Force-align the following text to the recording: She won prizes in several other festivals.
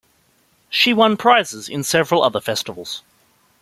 She 0.71 0.95
won 0.95 1.15
prizes 1.15 1.69
in 1.69 1.83
several 1.83 2.23
other 2.23 2.41
festivals. 2.41 3.03